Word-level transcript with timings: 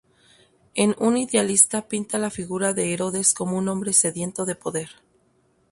En 0.73 0.95
"Un 0.97 1.15
idealista" 1.15 1.87
pinta 1.87 2.17
la 2.17 2.31
figura 2.31 2.73
de 2.73 2.91
Herodes 2.91 3.35
como 3.35 3.55
un 3.55 3.67
hombre 3.67 3.93
sediento 3.93 4.47
de 4.47 4.55
poder. 4.55 4.89